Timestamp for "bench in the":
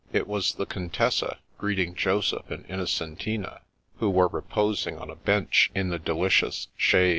5.15-5.99